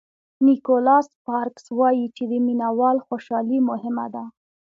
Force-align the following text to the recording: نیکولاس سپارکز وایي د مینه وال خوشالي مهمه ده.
نیکولاس 0.45 1.05
سپارکز 1.15 1.65
وایي 1.79 2.05
د 2.15 2.17
مینه 2.45 2.69
وال 2.79 2.97
خوشالي 3.05 3.59
مهمه 3.69 4.05
ده. 4.13 4.23